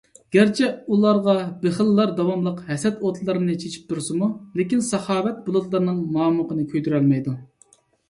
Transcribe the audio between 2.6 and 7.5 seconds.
ھەسەت ئوتلىرىنى چېچىپ تۇرسىمۇ، لېكىن، ساخاۋەت بۇلۇتلىرىنىڭ مامۇقىنى كۆيدۈرەلمەيدۇ.